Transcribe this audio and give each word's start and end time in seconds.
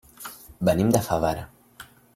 Venim 0.69 0.89
de 0.97 1.03
Favara. 1.11 1.47